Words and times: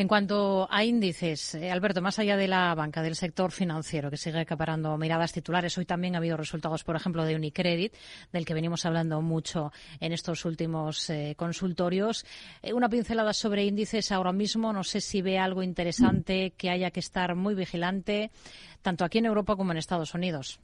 En 0.00 0.06
cuanto 0.06 0.68
a 0.70 0.84
índices, 0.84 1.56
eh, 1.56 1.72
Alberto, 1.72 2.00
más 2.00 2.20
allá 2.20 2.36
de 2.36 2.46
la 2.46 2.72
banca, 2.76 3.02
del 3.02 3.16
sector 3.16 3.50
financiero, 3.50 4.10
que 4.10 4.16
sigue 4.16 4.38
acaparando 4.38 4.96
miradas 4.96 5.32
titulares, 5.32 5.76
hoy 5.76 5.86
también 5.86 6.14
ha 6.14 6.18
habido 6.18 6.36
resultados, 6.36 6.84
por 6.84 6.94
ejemplo, 6.94 7.24
de 7.24 7.34
Unicredit, 7.34 7.92
del 8.32 8.46
que 8.46 8.54
venimos 8.54 8.86
hablando 8.86 9.20
mucho 9.22 9.72
en 9.98 10.12
estos 10.12 10.44
últimos 10.44 11.10
eh, 11.10 11.34
consultorios. 11.36 12.24
Eh, 12.62 12.72
una 12.72 12.88
pincelada 12.88 13.32
sobre 13.32 13.64
índices 13.64 14.12
ahora 14.12 14.32
mismo, 14.32 14.72
no 14.72 14.84
sé 14.84 15.00
si 15.00 15.20
ve 15.20 15.36
algo 15.36 15.64
interesante 15.64 16.52
que 16.56 16.70
haya 16.70 16.92
que 16.92 17.00
estar 17.00 17.34
muy 17.34 17.56
vigilante, 17.56 18.30
tanto 18.82 19.04
aquí 19.04 19.18
en 19.18 19.26
Europa 19.26 19.56
como 19.56 19.72
en 19.72 19.78
Estados 19.78 20.14
Unidos. 20.14 20.60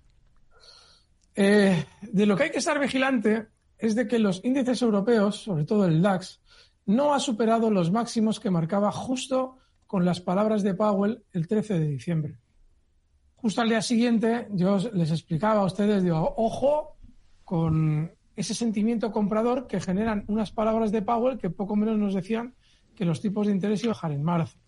de 1.35 1.85
lo 2.27 2.37
que 2.37 2.45
hay 2.45 2.51
que 2.53 2.59
estar 2.59 2.79
vigilante 2.79 3.49
es 3.79 3.97
de 3.97 4.07
que 4.07 4.21
los 4.21 4.45
índices 4.45 4.81
europeos, 4.81 5.43
sobre 5.43 5.65
todo 5.65 5.87
el 5.87 6.01
DAX, 6.01 6.39
no 6.87 7.15
ha 7.15 7.21
superado 7.21 7.71
los 7.71 7.91
máximos 7.91 8.41
que 8.41 8.51
marcaba 8.51 8.93
justo 8.93 9.59
con 9.87 10.05
las 10.05 10.21
palabras 10.21 10.63
de 10.63 10.75
Powell 10.75 11.23
el 11.33 11.47
13 11.47 11.79
de 11.79 11.89
diciembre. 11.89 12.39
Justo 13.37 13.61
al 13.61 13.69
día 13.69 13.83
siguiente 13.83 14.49
yo 14.53 14.79
les 14.93 15.11
explicaba 15.11 15.61
a 15.61 15.65
ustedes, 15.65 16.03
digo, 16.03 16.35
ojo 16.37 16.97
con 17.45 18.11
ese 18.37 18.55
sentimiento 18.55 19.13
comprador 19.13 19.67
que 19.67 19.81
generan 19.81 20.25
unas 20.29 20.51
palabras 20.51 20.91
de 20.91 21.03
Powell 21.03 21.39
que 21.39 21.51
poco 21.51 21.77
menos 21.77 21.99
nos 21.99 22.15
decían 22.15 22.55
que 22.95 23.05
los 23.05 23.21
tipos 23.21 23.47
de 23.47 23.53
interés 23.53 23.83
iban 23.83 23.93
a 23.93 23.95
bajar 23.95 24.13
en 24.13 24.23
marzo. 24.23 24.59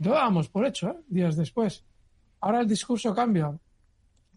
Lo 0.00 0.12
dábamos 0.12 0.48
por 0.48 0.66
hecho, 0.66 0.90
¿eh? 0.90 0.96
días 1.06 1.36
después. 1.36 1.84
Ahora 2.40 2.60
el 2.60 2.68
discurso 2.68 3.14
cambia. 3.14 3.56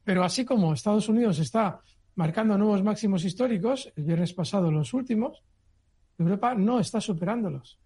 Pero 0.04 0.24
así 0.24 0.46
como 0.46 0.74
Estados 0.74 1.10
Unidos 1.10 1.40
está 1.40 1.82
marcando 2.16 2.58
nuevos 2.58 2.84
máximos 2.84 3.26
históricos, 3.26 3.92
el 3.96 4.04
viernes 4.04 4.34
pasado 4.34 4.72
los 4.72 4.94
últimos, 4.94 5.44
Europa 6.18 6.56
no 6.56 6.80
está 6.80 7.00
superándolos. 7.00 7.80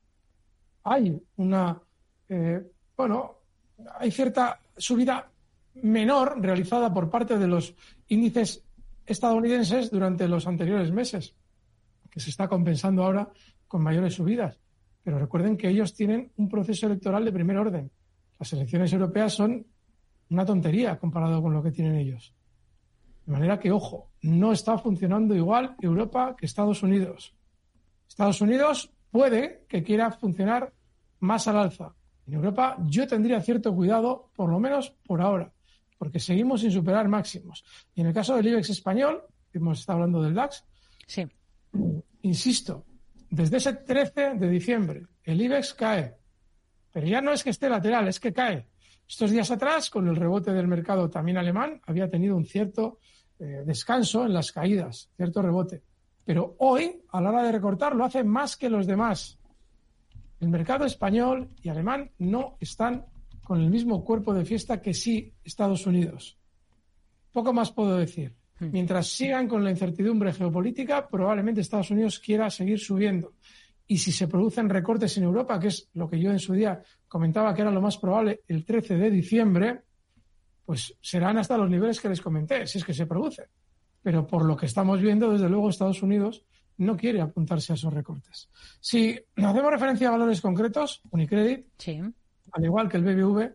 Hay 0.83 1.21
una, 1.37 1.79
eh, 2.29 2.71
bueno, 2.95 3.35
hay 3.99 4.11
cierta 4.11 4.59
subida 4.77 5.29
menor 5.75 6.41
realizada 6.41 6.93
por 6.93 7.09
parte 7.09 7.37
de 7.37 7.47
los 7.47 7.73
índices 8.07 8.63
estadounidenses 9.05 9.91
durante 9.91 10.27
los 10.27 10.47
anteriores 10.47 10.91
meses, 10.91 11.35
que 12.09 12.19
se 12.19 12.29
está 12.29 12.47
compensando 12.47 13.03
ahora 13.03 13.29
con 13.67 13.81
mayores 13.81 14.15
subidas. 14.15 14.59
Pero 15.03 15.17
recuerden 15.17 15.57
que 15.57 15.69
ellos 15.69 15.93
tienen 15.93 16.31
un 16.37 16.47
proceso 16.47 16.85
electoral 16.85 17.25
de 17.25 17.31
primer 17.31 17.57
orden. 17.57 17.91
Las 18.39 18.53
elecciones 18.53 18.91
europeas 18.93 19.33
son 19.33 19.65
una 20.29 20.45
tontería 20.45 20.97
comparado 20.97 21.41
con 21.41 21.53
lo 21.53 21.61
que 21.61 21.71
tienen 21.71 21.95
ellos. 21.95 22.33
De 23.25 23.31
manera 23.31 23.59
que, 23.59 23.71
ojo, 23.71 24.09
no 24.21 24.51
está 24.51 24.77
funcionando 24.77 25.35
igual 25.35 25.75
Europa 25.79 26.35
que 26.37 26.45
Estados 26.45 26.83
Unidos. 26.83 27.35
Estados 28.11 28.41
Unidos 28.41 28.91
puede 29.09 29.63
que 29.69 29.83
quiera 29.83 30.11
funcionar 30.11 30.73
más 31.21 31.47
al 31.47 31.57
alza. 31.57 31.95
En 32.27 32.33
Europa 32.33 32.75
yo 32.83 33.07
tendría 33.07 33.39
cierto 33.39 33.73
cuidado, 33.73 34.31
por 34.35 34.49
lo 34.49 34.59
menos 34.59 34.93
por 35.07 35.21
ahora, 35.21 35.53
porque 35.97 36.19
seguimos 36.19 36.59
sin 36.59 36.71
superar 36.71 37.07
máximos. 37.07 37.63
Y 37.95 38.01
en 38.01 38.07
el 38.07 38.13
caso 38.13 38.35
del 38.35 38.47
IBEX 38.47 38.69
español, 38.71 39.23
hemos 39.53 39.79
estado 39.79 39.99
hablando 39.99 40.21
del 40.21 40.33
DAX, 40.33 40.65
sí. 41.07 41.25
insisto, 42.23 42.85
desde 43.29 43.57
ese 43.57 43.73
13 43.75 44.33
de 44.35 44.49
diciembre 44.49 45.07
el 45.23 45.41
IBEX 45.41 45.73
cae, 45.73 46.17
pero 46.91 47.07
ya 47.07 47.21
no 47.21 47.31
es 47.31 47.45
que 47.45 47.51
esté 47.51 47.69
lateral, 47.69 48.09
es 48.09 48.19
que 48.19 48.33
cae. 48.33 48.67
Estos 49.07 49.31
días 49.31 49.49
atrás, 49.51 49.89
con 49.89 50.09
el 50.09 50.17
rebote 50.17 50.51
del 50.51 50.67
mercado 50.67 51.09
también 51.09 51.37
alemán, 51.37 51.79
había 51.85 52.09
tenido 52.09 52.35
un 52.35 52.45
cierto 52.45 52.99
eh, 53.39 53.63
descanso 53.65 54.25
en 54.25 54.33
las 54.33 54.51
caídas, 54.51 55.09
cierto 55.15 55.41
rebote. 55.41 55.83
Pero 56.25 56.55
hoy, 56.59 57.01
a 57.11 57.21
la 57.21 57.29
hora 57.29 57.43
de 57.43 57.51
recortar, 57.51 57.95
lo 57.95 58.05
hace 58.05 58.23
más 58.23 58.55
que 58.57 58.69
los 58.69 58.85
demás. 58.85 59.39
El 60.39 60.49
mercado 60.49 60.85
español 60.85 61.49
y 61.61 61.69
alemán 61.69 62.11
no 62.19 62.57
están 62.59 63.05
con 63.43 63.59
el 63.59 63.69
mismo 63.69 64.03
cuerpo 64.03 64.33
de 64.33 64.45
fiesta 64.45 64.81
que 64.81 64.93
sí 64.93 65.33
Estados 65.43 65.85
Unidos. 65.85 66.37
Poco 67.31 67.53
más 67.53 67.71
puedo 67.71 67.97
decir. 67.97 68.35
Hmm. 68.59 68.69
Mientras 68.71 69.07
sigan 69.07 69.47
con 69.47 69.63
la 69.63 69.71
incertidumbre 69.71 70.33
geopolítica, 70.33 71.07
probablemente 71.07 71.61
Estados 71.61 71.91
Unidos 71.91 72.19
quiera 72.19 72.49
seguir 72.49 72.79
subiendo. 72.79 73.33
Y 73.87 73.97
si 73.97 74.11
se 74.11 74.27
producen 74.27 74.69
recortes 74.69 75.17
en 75.17 75.23
Europa, 75.23 75.59
que 75.59 75.67
es 75.67 75.89
lo 75.93 76.09
que 76.09 76.19
yo 76.19 76.31
en 76.31 76.39
su 76.39 76.53
día 76.53 76.81
comentaba 77.07 77.53
que 77.53 77.61
era 77.61 77.71
lo 77.71 77.81
más 77.81 77.97
probable 77.97 78.41
el 78.47 78.63
13 78.63 78.95
de 78.95 79.11
diciembre, 79.11 79.81
pues 80.65 80.95
serán 81.01 81.37
hasta 81.37 81.57
los 81.57 81.69
niveles 81.69 81.99
que 81.99 82.07
les 82.07 82.21
comenté, 82.21 82.65
si 82.67 82.77
es 82.77 82.85
que 82.85 82.93
se 82.93 83.05
producen 83.05 83.45
pero 84.01 84.27
por 84.27 84.45
lo 84.45 84.55
que 84.55 84.65
estamos 84.65 85.01
viendo, 85.01 85.31
desde 85.31 85.49
luego 85.49 85.69
Estados 85.69 86.01
Unidos 86.01 86.43
no 86.77 86.97
quiere 86.97 87.21
apuntarse 87.21 87.73
a 87.73 87.75
esos 87.75 87.93
recortes. 87.93 88.49
Si 88.79 89.19
hacemos 89.35 89.71
referencia 89.71 90.07
a 90.07 90.11
valores 90.11 90.41
concretos, 90.41 91.01
Unicredit, 91.11 91.65
al 92.53 92.65
igual 92.65 92.89
que 92.89 92.97
el 92.97 93.03
BBV, 93.03 93.51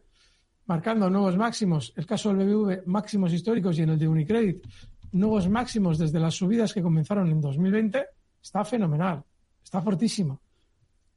marcando 0.67 1.11
nuevos 1.11 1.37
máximos, 1.37 1.93
el 1.97 2.07
caso 2.07 2.33
del 2.33 2.47
BBV 2.47 2.87
máximos 2.87 3.33
históricos 3.33 3.79
y 3.79 3.83
en 3.83 3.91
el 3.91 3.99
de 3.99 4.09
Unicredit 4.09 4.65
nuevos 5.13 5.49
máximos 5.49 5.99
desde 5.99 6.21
las 6.21 6.35
subidas 6.35 6.73
que 6.73 6.83
comenzaron 6.83 7.29
en 7.31 7.41
2020, 7.41 8.05
está 8.43 8.65
fenomenal, 8.65 9.25
está 9.63 9.81
fortísimo. 9.81 10.41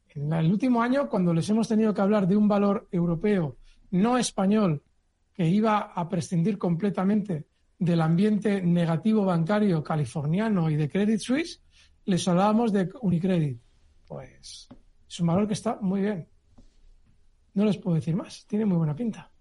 En 0.09 0.31
el 0.33 0.51
último 0.51 0.81
año, 0.81 1.07
cuando 1.07 1.33
les 1.33 1.49
hemos 1.49 1.67
tenido 1.67 1.93
que 1.93 2.01
hablar 2.01 2.27
de 2.27 2.35
un 2.35 2.47
valor 2.47 2.87
europeo 2.91 3.57
no 3.91 4.17
español 4.17 4.81
que 5.33 5.47
iba 5.47 5.79
a 5.79 6.09
prescindir 6.09 6.57
completamente 6.57 7.45
del 7.79 8.01
ambiente 8.01 8.61
negativo 8.61 9.23
bancario 9.23 9.81
californiano 9.81 10.69
y 10.69 10.75
de 10.75 10.89
Credit 10.89 11.19
Suisse, 11.19 11.61
les 12.05 12.27
hablábamos 12.27 12.73
de 12.73 12.89
Unicredit. 13.01 13.59
Pues 14.05 14.67
es 15.07 15.19
un 15.19 15.27
valor 15.27 15.47
que 15.47 15.53
está 15.53 15.77
muy 15.81 16.01
bien. 16.01 16.27
No 17.53 17.65
les 17.65 17.77
puedo 17.77 17.95
decir 17.95 18.15
más, 18.15 18.45
tiene 18.47 18.65
muy 18.65 18.77
buena 18.77 18.95
pinta. 18.95 19.31